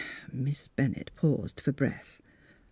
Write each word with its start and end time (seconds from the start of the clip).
"Miss 0.33 0.67
Bennett 0.67 1.11
paused 1.15 1.61
for 1.61 1.71
breath. 1.71 2.19